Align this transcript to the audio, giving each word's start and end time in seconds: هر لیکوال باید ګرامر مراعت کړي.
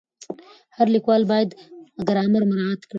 هر 0.77 0.87
لیکوال 0.95 1.21
باید 1.31 1.49
ګرامر 2.09 2.43
مراعت 2.49 2.79
کړي. 2.85 2.89